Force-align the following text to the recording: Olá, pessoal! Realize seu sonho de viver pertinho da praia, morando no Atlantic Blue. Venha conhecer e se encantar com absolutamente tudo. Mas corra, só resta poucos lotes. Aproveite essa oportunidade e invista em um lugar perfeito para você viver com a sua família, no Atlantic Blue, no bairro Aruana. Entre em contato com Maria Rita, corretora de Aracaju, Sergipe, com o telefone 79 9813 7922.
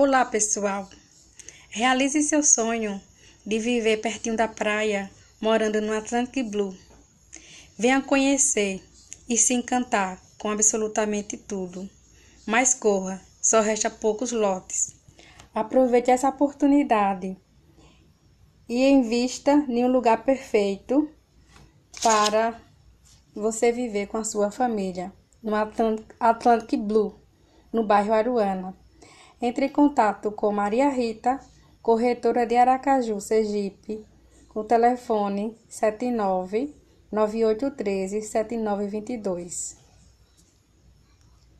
Olá, 0.00 0.24
pessoal! 0.24 0.88
Realize 1.70 2.22
seu 2.22 2.40
sonho 2.40 3.02
de 3.44 3.58
viver 3.58 3.96
pertinho 3.96 4.36
da 4.36 4.46
praia, 4.46 5.10
morando 5.40 5.80
no 5.80 5.92
Atlantic 5.92 6.48
Blue. 6.48 6.72
Venha 7.76 8.00
conhecer 8.00 8.80
e 9.28 9.36
se 9.36 9.54
encantar 9.54 10.22
com 10.38 10.50
absolutamente 10.50 11.36
tudo. 11.36 11.90
Mas 12.46 12.74
corra, 12.74 13.20
só 13.42 13.60
resta 13.60 13.90
poucos 13.90 14.30
lotes. 14.30 14.94
Aproveite 15.52 16.12
essa 16.12 16.28
oportunidade 16.28 17.36
e 18.68 18.88
invista 18.88 19.50
em 19.68 19.84
um 19.84 19.90
lugar 19.90 20.22
perfeito 20.22 21.10
para 22.00 22.56
você 23.34 23.72
viver 23.72 24.06
com 24.06 24.16
a 24.16 24.22
sua 24.22 24.52
família, 24.52 25.12
no 25.42 25.56
Atlantic 26.20 26.78
Blue, 26.78 27.20
no 27.72 27.82
bairro 27.82 28.12
Aruana. 28.12 28.76
Entre 29.40 29.66
em 29.66 29.68
contato 29.68 30.32
com 30.32 30.52
Maria 30.52 30.88
Rita, 30.88 31.38
corretora 31.80 32.44
de 32.44 32.56
Aracaju, 32.56 33.20
Sergipe, 33.20 34.04
com 34.48 34.60
o 34.60 34.64
telefone 34.64 35.56
79 35.68 36.74
9813 37.12 38.22
7922. 38.22 39.87